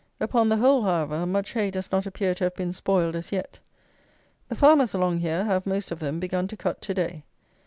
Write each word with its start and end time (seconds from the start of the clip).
Upon 0.19 0.49
the 0.49 0.57
whole, 0.57 0.81
however, 0.81 1.27
much 1.27 1.51
hay 1.51 1.69
does 1.69 1.91
not 1.91 2.07
appear 2.07 2.33
to 2.33 2.43
have 2.45 2.55
been 2.55 2.73
spoiled 2.73 3.15
as 3.15 3.31
yet. 3.31 3.59
The 4.49 4.55
farmers 4.55 4.95
along 4.95 5.19
here, 5.19 5.43
have, 5.43 5.67
most 5.67 5.91
of 5.91 5.99
them, 5.99 6.19
begun 6.19 6.47
to 6.47 6.57
cut 6.57 6.81
to 6.81 6.93
day. 6.95 7.23